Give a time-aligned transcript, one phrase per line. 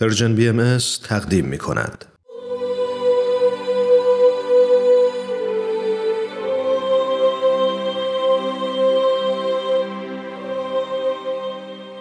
[0.00, 0.78] پرژن بی ام
[1.08, 2.04] تقدیم می کند.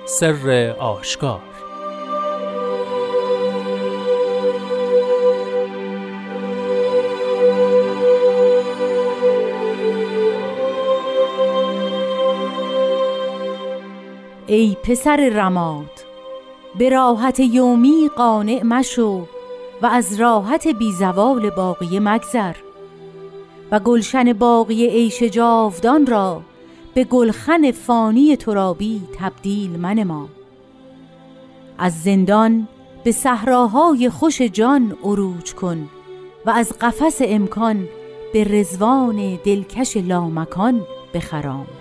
[0.05, 1.41] سر آشکار
[14.47, 15.98] ای پسر رماد
[16.79, 19.27] به راحت یومی قانع مشو
[19.81, 22.55] و از راحت بیزوال باقی مگذر.
[23.71, 26.41] و گلشن باقی عیش جاودان را
[26.93, 30.29] به گلخن فانی ترابی تبدیل منما.
[31.77, 32.67] از زندان
[33.03, 35.89] به صحراهای خوش جان عروج کن
[36.45, 37.87] و از قفس امکان
[38.33, 40.81] به رزوان دلکش لامکان
[41.13, 41.78] بخرام.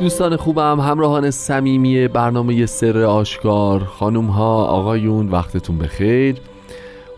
[0.00, 3.84] دوستان خوبم همراهان صمیمی برنامه سر آشکار.
[3.84, 6.36] خانوم ها آقایون وقتتون بخیر.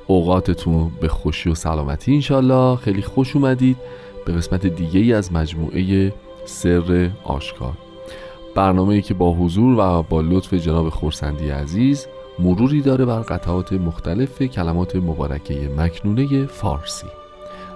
[0.07, 3.77] اوقاتتون به خوشی و سلامتی انشالله خیلی خوش اومدید
[4.27, 6.13] به قسمت دیگه ای از مجموعه
[6.45, 7.73] سر آشکار.
[8.55, 12.07] برنامه ای که با حضور و با لطف جناب خورسندی عزیز
[12.39, 17.07] مروری داره بر قطعات مختلف کلمات مبارکه مکنونه فارسی.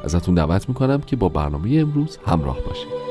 [0.04, 3.05] ازتون دعوت می‌کنم که با برنامه امروز همراه باشید.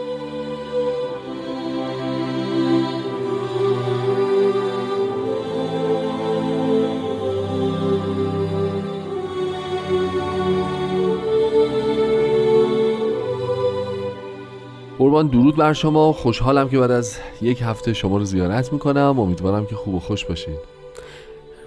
[14.98, 16.14] قربان درود بر شما.
[16.14, 19.20] خوشحالم که بعد از یک هفته شما رو زیارت می‌کنم.
[19.20, 20.76] امیدوارم که خوب و خوش باشید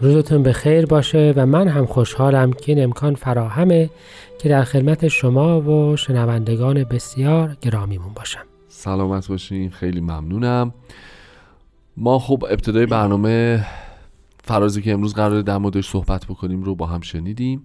[0.01, 3.91] روزتون به خیر باشه و من هم خوشحالم که این امکان فراهمه
[4.39, 8.45] که در خدمت شما و شنوندگان بسیار گرامیمون باشم.
[8.69, 9.71] سلامت باشین.
[9.71, 10.75] خیلی ممنونم.
[11.97, 13.65] ما خب ابتدای برنامه
[14.45, 17.63] فرازی که امروز قرار در موردش صحبت بکنیم رو با هم شنیدیم.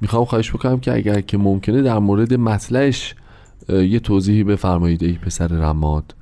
[0.00, 3.14] می‌خوام خواهش بکنم که اگر که ممکنه در مورد مطلعش
[3.68, 6.14] یه توضیحی بفرمایید ای پسر رماد.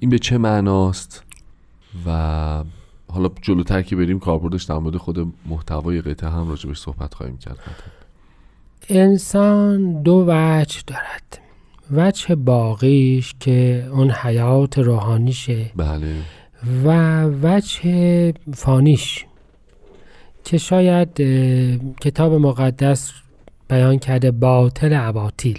[0.00, 1.22] این به چه معناست؟
[2.06, 2.64] و
[3.08, 7.58] حالا جلوتر که بریم کاربردش در مورد خود محتوای قطعه هم راجبش صحبت خواهیم کرد.
[8.88, 11.38] انسان دو وجه دارد.
[11.90, 15.70] وجه باقیش که اون حیات روحانیشه.
[15.76, 16.14] بله.
[16.84, 19.24] و وجه فانیش.
[20.44, 21.08] که شاید
[22.00, 23.12] کتاب مقدس
[23.68, 25.58] بیان کرده باطل عباطیل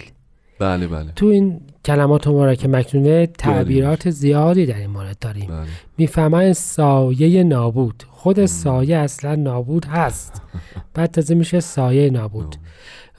[0.58, 1.12] بله بله.
[1.16, 5.46] تو این کلمات مبارک مکنونه تعبیرات زیادی در این مورد داریم.
[5.46, 5.66] بله.
[5.98, 8.04] می‌فهمن سایه نابود.
[8.10, 10.42] خود سایه اصلا نابود هست.
[10.94, 12.56] بعد تازه میشه سایه نابود.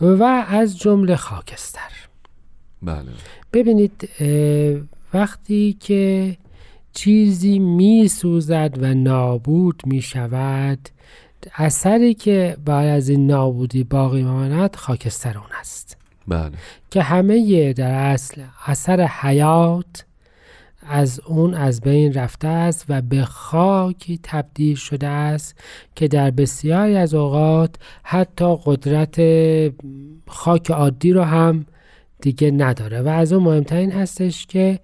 [0.01, 1.91] و از جمله خاکستر.
[2.81, 3.05] بله.
[3.53, 4.09] ببینید
[5.13, 6.37] وقتی که
[6.93, 10.89] چیزی میسوزد و نابود می‌شود
[11.55, 15.97] اثری که باید از این نابودی باقی ماند خاکستر اون است.
[16.27, 16.51] بله.
[16.91, 20.05] که همه در اصل اثر حیات
[20.87, 25.55] از اون از بین رفته است و به خاکی تبدیل شده است
[25.95, 29.21] که در بسیاری از اوقات حتی قدرت
[30.27, 31.65] خاک عادی رو هم
[32.21, 34.79] دیگه نداره و از اون مهمتر این هستش که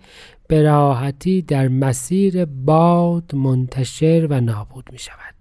[0.48, 5.41] به راحتی در مسیر باد منتشر و نابود می شود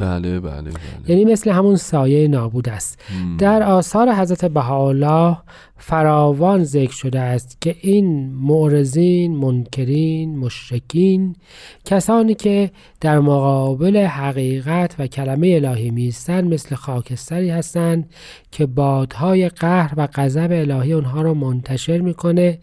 [0.00, 0.72] بله بله بله.
[1.08, 2.98] یعنی مثل همون سایه نابود است.
[3.38, 5.36] در آثار حضرت بهاءالله
[5.76, 11.36] فراوان ذکر شده است که این معرضین منکرین مشرکین
[11.84, 18.10] کسانی که در مقابل حقیقت و کلمه الهی میستن مثل خاکستری هستند
[18.50, 22.58] که بادهای قهر و غضب الهی اونها را منتشر می‌کنه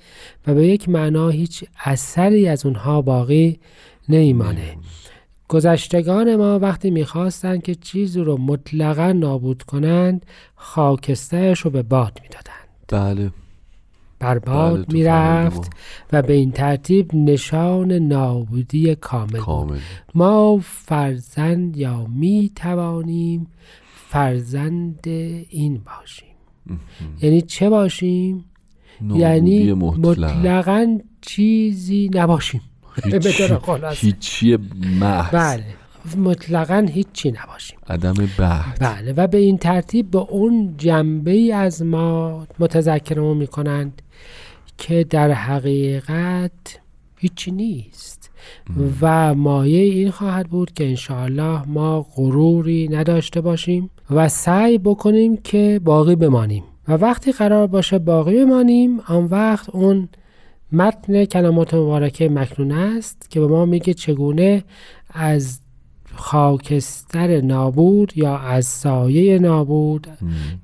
[0.48, 3.60] و به یک معنا هیچ اثری از اونها باقی
[4.10, 4.76] نمیمانه.
[5.48, 10.26] گذشتگان ما وقتی می‌خواستند که چیزی رو مطلقا نابود کنند
[10.56, 12.68] خاکسترش رو به باد می‌دادند.
[12.88, 13.32] بله.
[14.20, 15.70] بر باد بله می‌رفت
[16.14, 19.78] و به این ترتیب نشان نابودی کامل, کامل.
[20.16, 23.48] ما فرزند یا می توانیم
[24.10, 25.00] فرزند
[25.50, 26.28] این باشیم.
[27.22, 28.46] یعنی چه باشیم؟
[29.16, 32.62] یعنی مطلقا چیزی نباشیم.
[33.96, 34.58] هیچی
[35.00, 35.32] محض.
[35.32, 35.64] بله.
[36.18, 37.80] مطلقا هیچی نباشیم.
[37.90, 39.14] عدم بعد بله.
[39.14, 44.02] و به این ترتیب به اون جنبه ای از ما متذکرمون می‌کنند
[44.78, 46.80] که در حقیقت
[47.18, 48.30] هیچی نیست.
[49.02, 55.82] و مایه این خواهد بود که انشاءالله ما غروری نداشته باشیم و سعی بکنیم که
[55.84, 56.64] باقی بمانیم.
[56.88, 60.10] و وقتی قرار باشه باقی بمانیم آن وقت اون
[60.72, 64.64] متن کلمات مبارکه مکنون است که به ما میگه چگونه
[65.14, 65.60] از
[66.16, 70.08] خاکستر نابود یا از سایه نابود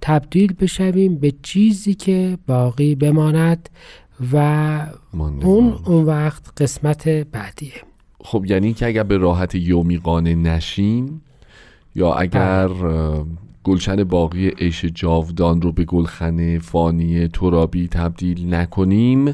[0.01, 3.69] تبدیل بشویم به چیزی که باقی بماند
[4.33, 4.37] و
[5.41, 7.73] اون اون وقت قسمت بعدیه.
[8.23, 11.21] خب یعنی که اگر به راحت یومی قانع نشیم
[11.95, 13.25] یا اگر بله.
[13.63, 19.33] گلشن باقی عیش جاودان رو به گلخنه فانی ترابی تبدیل نکنیم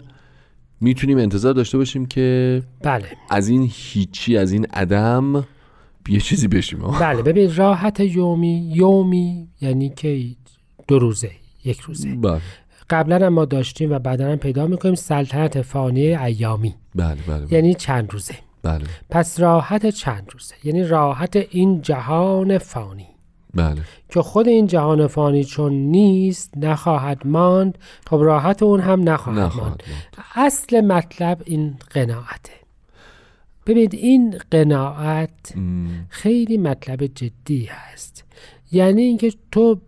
[0.81, 3.05] می‌تونیم انتظار داشته باشیم که بله.
[3.29, 5.47] از این هیچی از این عدم
[6.09, 6.79] یه چیزی بشیم.
[6.79, 7.21] بله.
[7.21, 10.25] ببین راحت یومی یومی یعنی که
[10.87, 11.31] دو روزه
[11.65, 12.15] یک روزه.
[12.15, 12.41] بله.
[12.89, 16.75] قبلا ما داشتیم و بعدا هم پیدا می‌کنیم سلطنت فانی ایامی.
[16.95, 17.53] بله بله, بله.
[17.53, 18.35] یعنی چند روزه.
[18.63, 18.85] بله.
[19.09, 23.07] پس راحت چند روزه؟ یعنی راحت این جهان فانی.
[23.53, 23.81] بله.
[24.09, 29.67] که خود این جهان فانی چون نیست نخواهد ماند خب راحت اون هم نخواهد, نخواهد
[29.67, 29.83] ماند.
[30.35, 32.51] اصل مطلب این قناعته.
[33.65, 35.53] ببینید این قناعت
[36.09, 38.23] خیلی مطلب جدی هست.
[38.71, 39.79] یعنی اینکه تو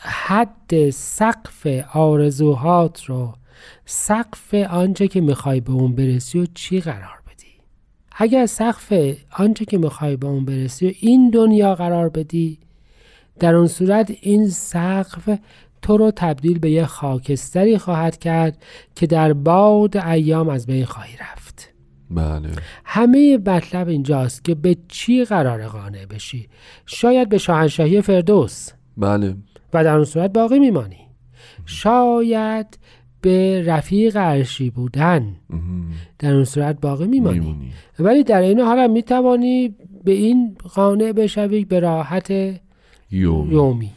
[0.00, 3.34] حد سقف آرزوهات رو
[3.86, 7.46] سقف آنچه که می‌خوای به اون برسی و چی قرار بدی؟
[8.12, 8.92] اگر سقف
[9.38, 12.58] آنچه که می‌خوای به اون برسی و این دنیا قرار بدی
[13.42, 15.38] در اون صورت این سقف
[15.82, 18.62] تو رو تبدیل به یه خاکستری خواهد کرد
[18.94, 21.72] که در باد ایام از بین خواهی رفت.
[22.10, 22.48] بله.
[22.84, 26.48] همه مطلب اینجاست که به چی قرار قانع بشی.
[26.86, 28.68] شاید به شاهنشاهی فردوس.
[28.96, 29.36] بله.
[29.74, 31.08] و در اون صورت باقی میمانی.
[31.66, 32.78] شاید
[33.20, 35.36] به رفیق عرشی بودن.
[36.18, 39.74] در اون صورت باقی میمانی, ولی در این حال هم می‌توانی
[40.04, 42.32] به این قانع بشوی به راحت
[43.12, 43.90] یومی.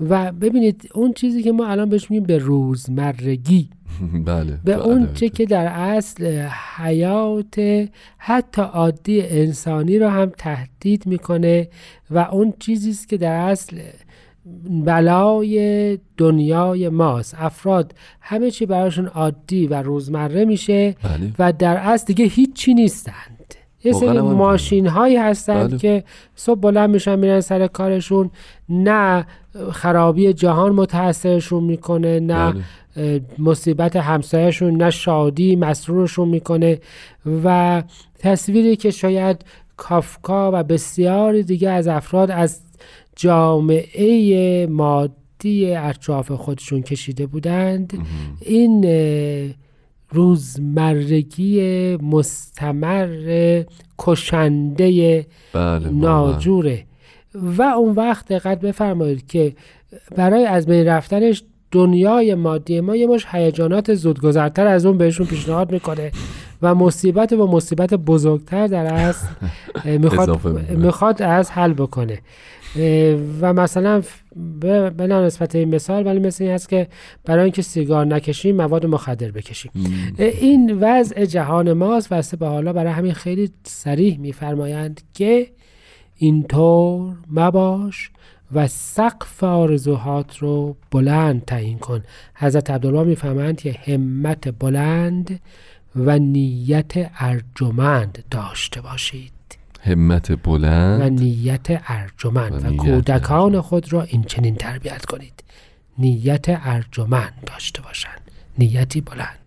[0.00, 3.68] و ببینید اون چیزی که ما الان بهش میگیم به روزمرگی.
[4.24, 7.88] بله به اون چه که در اصل حیات
[8.18, 11.68] حتی عادی انسانی رو هم تهدید می‌کنه
[12.10, 13.80] و اون چیزی است که در اصل
[14.84, 17.34] بلای دنیای ماست.
[17.38, 21.32] افراد همه چی براشون عادی و روزمره میشه بله.
[21.38, 23.35] و در اصل دیگه هیچی نیستند
[23.86, 25.78] یه سری ماشین هایی هستند بله.
[25.78, 26.04] که
[26.34, 28.30] صبح بلند میشن میرن سر کارشون
[28.68, 29.26] نه
[29.72, 32.54] خرابی جهان متاثرشون می‌کنه نه
[32.96, 33.20] بله.
[33.38, 36.78] مصیبت همسایهشون نه شادی مسرورشون می‌کنه
[37.44, 37.82] و
[38.18, 39.44] تصویری که شاید
[39.76, 42.60] کافکا و بسیاری دیگه از افراد از
[43.16, 47.98] جامعه مادی اطراف خودشون کشیده بودند
[48.40, 48.84] این
[50.10, 53.62] روزمرگی مستمر
[53.98, 56.84] کشنده بله ناجوره.
[57.34, 59.52] و اون وقت دقت بفرمایید که
[60.16, 65.72] برای از بین رفتنش دنیای مادی ما یه مش هیجانات زودگذرتر از اون بهشون پیشنهاد
[65.72, 66.10] می‌کنه
[66.62, 69.26] و مصیبت و مصیبت بزرگتر در اصل
[69.84, 72.18] می‌خواد, می‌خواد از حل بکنه.
[73.40, 74.02] و مثلا
[74.96, 76.88] به نسبت این مثال ولی مثل این هست که
[77.24, 79.72] برای اینکه سیگار نکشیم مواد مخدر بکشیم.
[80.18, 85.46] این وضع جهان ماست و به حالا برای همین خیلی سریح میفرمایند که
[86.16, 88.10] اینطور مباش
[88.54, 92.02] و سقف آرزوهات رو بلند تعیین کن.
[92.34, 95.40] حضرت عبدالله می‌فهمند که همت بلند
[95.96, 99.32] و نیت ارجمند داشته باشید.
[99.86, 105.44] همت بلند و نیت ارجمند و, و کودکان خود را این چنین تربیت کنید.
[105.98, 108.20] نیت ارجمند داشته باشند.
[108.58, 109.38] نیتی بلند.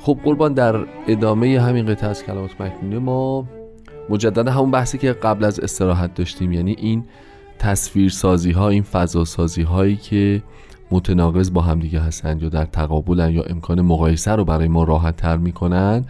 [0.00, 3.46] خب قربان در ادامه همین قطعه از کلمات مکنونه ما
[4.08, 7.04] مجددا همون بحثی که قبل از استراحت داشتیم یعنی این
[7.58, 10.42] تصویر سازی ها این فضا سازی هایی که
[10.90, 15.36] متناقض با همدیگه هستند یا در تقابلن یا امکان مقایسه رو برای ما راحت تر
[15.36, 16.04] می‌کنن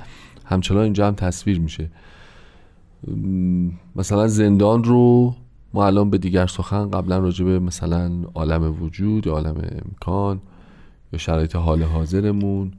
[0.45, 1.91] همچنان اینجا هم تصویر میشه.
[3.97, 5.35] مثلا زندان رو
[5.75, 9.55] ما الان به دیگر سخن قبلا راجع به مثلا عالم وجود یا عالم
[9.87, 10.41] امکان
[11.13, 12.73] یا شرایط حال حاضرمون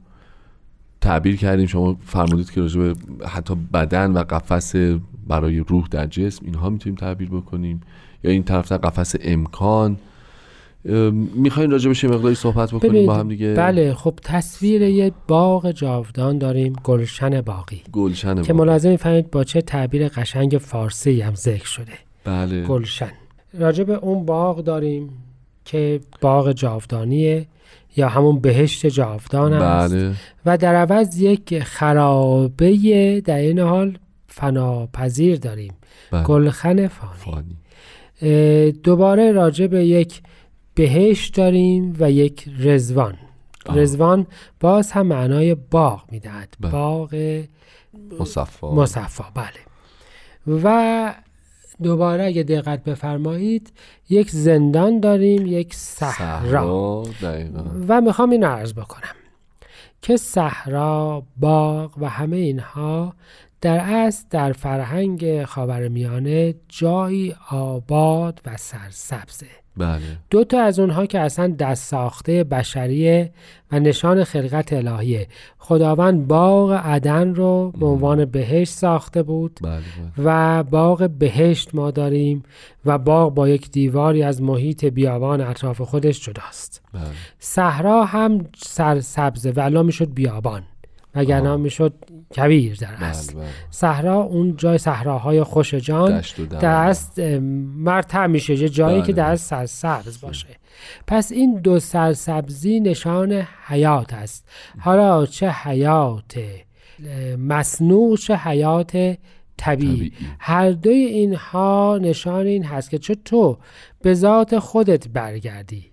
[1.02, 1.66] تعبیر کردیم.
[1.66, 2.94] شما فرمودید که راجع به
[3.28, 4.74] حتی بدن و قفس
[5.26, 7.80] برای روح در جسم اینها می‌تونیم تعبیر بکنیم.
[8.24, 9.96] یا این طرف قفس امکان.
[11.34, 15.70] می‌خواین راجع بهش مقداری صحبت بکنیم؟ ببینید، با هم دیگه؟ بله خب تصویر یه باغ
[15.70, 17.82] جاودان داریم گلشن باقی.
[17.92, 18.62] گلشن که باغ.
[18.62, 21.92] ملاحظه می‌فهمید با چه تعبیر قشنگ فارسی هم ذکر شده.
[22.24, 22.64] بله.
[22.64, 23.12] گلشن.
[23.58, 25.10] راجع به اون باغ داریم
[25.64, 27.46] که باغ جاودانیه.
[27.96, 29.94] یا همون بهشت جاودان است.
[29.94, 30.14] بله.
[30.46, 35.74] و در عوض یک خرابه در این حال فناپذیر داریم.
[36.10, 36.22] بله.
[36.22, 37.12] گلخن فانی.
[37.18, 38.72] فانی.
[38.72, 40.22] دوباره راجع به یک
[40.74, 43.14] بهشت داریم و یک رزوان
[43.66, 43.78] آه.
[43.78, 44.26] رزوان
[44.60, 46.54] باز هم معنای باغ می‌دهد.
[46.60, 46.72] بله.
[46.72, 47.42] باغ
[48.20, 48.74] مصفا.
[48.74, 50.62] مصفا بله.
[50.64, 51.14] و
[51.82, 53.72] دوباره اگه دقت بفرمایید
[54.08, 57.04] یک زندان داریم یک صحرا.
[57.88, 59.14] و می‌خوام این عرض بکنم
[60.02, 63.14] که صحرا باغ و همه اینها
[63.60, 69.61] در اصل در فرهنگ خاورمیانه جایی آباد و سرسبزه.
[69.76, 70.00] بله.
[70.30, 73.32] دو تا از اونها که اصلا دست ساخته بشریه
[73.72, 75.28] و نشان خلقت الهیه.
[75.58, 79.80] خداوند باغ عدن رو به عنوان بهشت ساخته بود بله بله.
[80.18, 82.42] و باغ بهشت ما داریم
[82.84, 86.82] و باغ با یک دیواری از محیط بیابان اطراف خودش جداست.
[86.92, 87.02] بله.
[87.38, 90.62] صحرا هم سرسبزه و الان می‌شد بیابان.
[91.14, 91.56] وگرنه.
[91.56, 91.94] می‌شد
[92.34, 96.22] کویر در اصل بله بله صحرا اون جای صحراهای خوش جان.
[96.62, 99.22] دست مرتع میشه یه جایی بله، که بله.
[99.22, 100.48] دست سرسبز باشه
[101.06, 106.38] پس این دو سرسبزی نشان حیات است حالا چه حیات
[107.38, 109.18] مصنوع چه حیات طبیعی
[109.56, 110.12] طبیعی.
[110.38, 113.58] هر دوی اینها نشان این هست که چه تو
[114.02, 115.91] به ذات خودت برگردی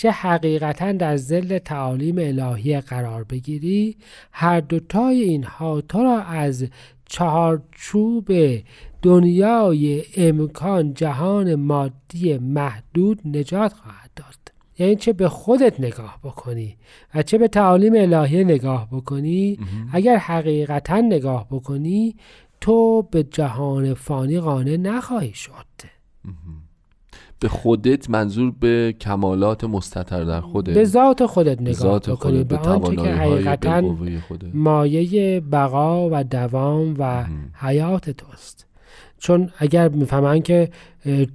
[0.00, 3.96] چه حقیقتا در زل تعالیم الهی قرار بگیری
[4.32, 6.66] هر دوتای اینها تو را از
[7.06, 8.32] چهارچوب
[9.02, 14.34] دنیای امکان جهان مادی محدود نجات خواهد داد.
[14.78, 16.76] یعنی چه به خودت نگاه بکنی
[17.14, 19.58] و چه به تعالیم الهی نگاه بکنی
[19.92, 22.16] اگر حقیقتا نگاه بکنی
[22.60, 25.90] تو به جهان فانی قانع نخواهی شد.
[27.40, 30.74] به خودت منظور به کمالات مستتر در خودت.
[30.74, 33.96] به ذات خودت نگاه ذات خودت به به آنچه که حقیقتا
[34.54, 38.66] مایه بقا و دوام و حیات توست.
[39.18, 40.68] چون اگر می‌فهمن که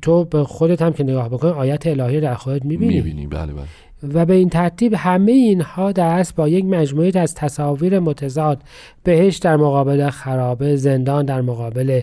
[0.01, 2.95] تو به خودت هم که نگاه بکنی آیت الهی در خودت می‌بینی.
[2.95, 3.27] می‌بینی.
[3.27, 3.65] بله بله.
[4.13, 8.61] و به این ترتیب همه اینها در اصل با یک مجموعه از تصاویر متضاد
[9.03, 12.01] بهشت در مقابل خرابه زندان در مقابل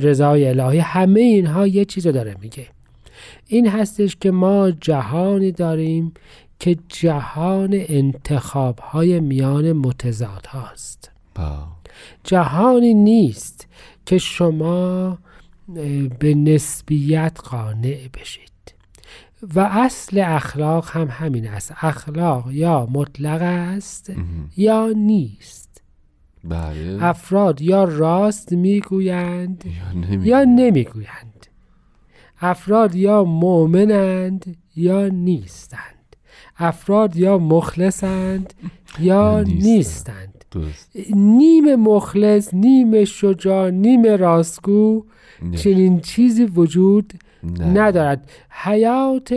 [0.00, 2.66] رضای الهی همه اینها یه چیز رو داره میگه.
[3.46, 6.12] این هستش که ما جهانی داریم
[6.58, 11.10] که جهان انتخاب های میان متضاد هاست.
[11.34, 11.48] بله.
[12.24, 13.68] جهانی نیست
[14.06, 15.18] که شما
[16.18, 18.50] به نسبیت قانع بشید.
[19.54, 21.74] و اصل اخلاق هم همین است.
[21.80, 24.12] اخلاق یا مطلق است
[24.56, 25.82] یا نیست.
[26.44, 26.98] بله.
[27.00, 29.64] افراد یا راست می‌گویند
[30.22, 31.33] یا نمی‌گویند.
[32.44, 36.16] افراد یا مؤمنند یا نیستند
[36.58, 38.54] افراد یا مخلصند
[38.98, 40.44] یا نیستند.
[41.14, 45.04] نیم مخلص نیم شجاع نیم راستگو.
[45.56, 47.64] چنین چیزی وجود نه.
[47.64, 49.34] ندارد حیات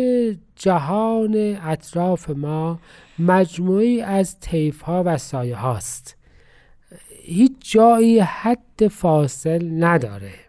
[0.55, 2.79] جهان اطراف ما
[3.19, 6.17] مجموعی از طیف ها و سایه هاست
[7.23, 10.46] هیچ جایی حد فاصل نداره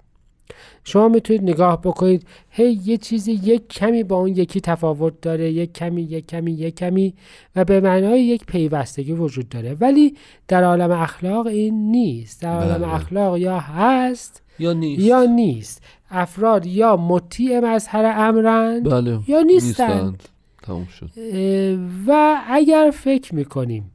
[0.89, 2.27] شما می‌تونید نگاه بکنید.
[2.51, 5.53] هی یه چیزی یک کمی با اون یکی تفاوت داره.
[5.53, 7.15] یک کمی یک کمی یک کمی
[7.57, 9.77] و به معنای یک پیوستگی وجود داره.
[9.81, 10.17] ولی
[10.49, 12.43] در عالم اخلاق این نیست.
[12.43, 12.95] در عالم بله.
[12.95, 15.03] اخلاق یا هست یا نیست.
[15.03, 15.83] یا نیست.
[16.11, 19.19] افراد یا مطیع مظهر امرند بله.
[19.29, 20.23] یا نیستند.
[20.63, 21.11] تموم شد.
[21.17, 23.91] اه، و اگر فکر می‌کنیم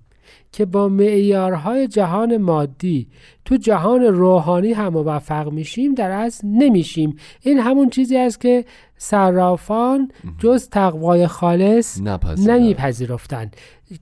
[0.54, 3.08] که با معیارهای جهان مادی
[3.46, 7.16] تو جهان روحانی هم موفق میشیم در اصل نمیشیم.
[7.42, 8.66] این همون چیزی است که
[8.98, 12.56] صرافان جز تقوای خالص نپذیرم.
[12.56, 13.56] نمیپذیرفتند.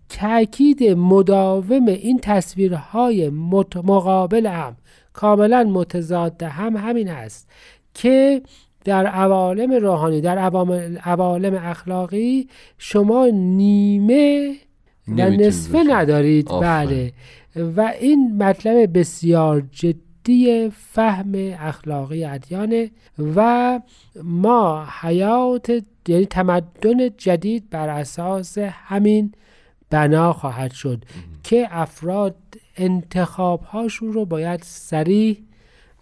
[0.10, 4.76] تاکید مداوم این تصویرهای مت- مقابل هم
[5.14, 7.50] کاملا متضاد هم همین است
[7.94, 8.42] که
[8.86, 10.38] در عوالم روحانی در
[11.06, 14.56] عوالم اخلاقی شما نیمه
[15.08, 15.84] و نمی‌تونی نصفه.
[15.88, 17.12] ندارید آفرین.
[17.56, 22.92] بله و این مطلب بسیار جدی فهم اخلاقی ادیانه
[23.36, 23.80] و
[24.24, 29.32] ما حیات یعنی تمدن جدید بر اساس همین
[29.90, 31.04] بنا خواهد شد
[31.44, 32.36] که افراد
[32.78, 35.38] انتخاب هاشون رو باید سریح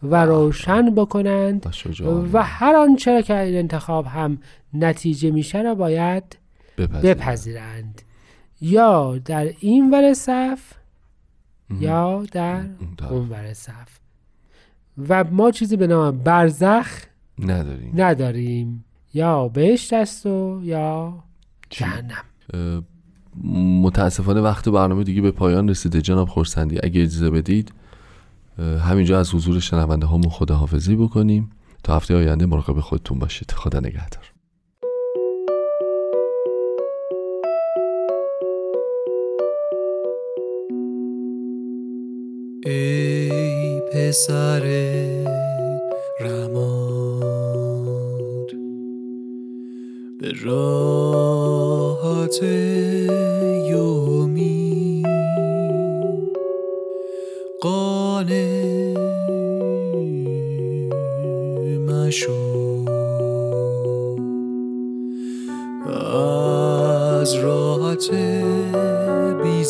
[0.03, 1.65] و روشن بکنند
[2.33, 4.37] و هر آنچه که این انتخاب هم
[4.73, 6.37] نتیجه میشه را باید
[6.77, 8.01] بپذیرند.
[8.61, 10.73] یا در این ور صف.
[11.79, 12.65] یا در
[13.09, 13.99] اون ور صف.
[15.09, 16.87] و ما چیزی به نام برزخ
[17.39, 17.91] نداریم.
[17.95, 18.85] نداریم.
[19.13, 21.23] یا بهشت است و یا؟
[21.69, 22.23] جهنم.
[23.81, 26.01] متاسفانه وقت برنامه دیگه به پایان رسیده.
[26.01, 27.73] جناب خورسندی اگه اجازه بدید
[28.57, 31.49] همینجا از حضور شنونده هامون خداحافظی بکنیم.
[31.83, 33.51] تا هفته آینده مراقب خودتون باشید.
[33.51, 34.31] خدا نگهدار.
[42.65, 44.63] ای پسر
[46.19, 47.29] رماد
[50.19, 52.43] به راحت
[53.69, 55.03] یومی
[57.61, 58.93] قانع
[61.87, 62.49] مشو.
[67.19, 68.11] از راحت
[69.43, 69.63] بی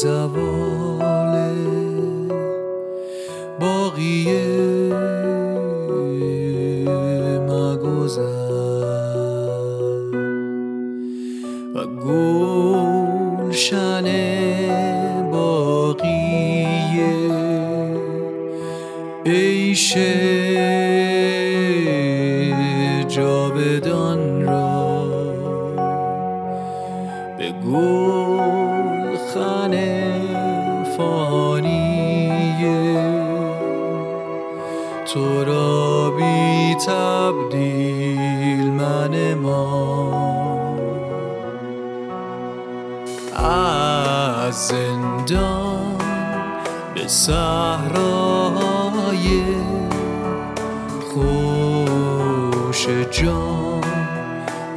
[23.59, 25.03] جاودان را.
[27.37, 29.73] به گلخن
[30.97, 33.03] فانیه
[35.13, 40.09] تو را بی تبدیل من ما.
[43.35, 45.97] از زندان
[46.95, 48.18] به صحرای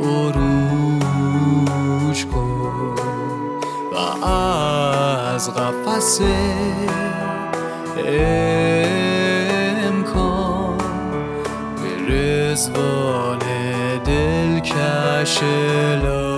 [0.03, 0.99] عروج
[2.27, 2.95] کن
[3.93, 6.21] و از قفس
[9.87, 10.79] امکان
[11.77, 13.39] به رزوان
[14.05, 15.43] دلکش
[16.03, 16.32] لامکان